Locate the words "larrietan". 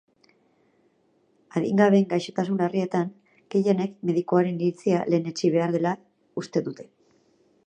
2.63-3.13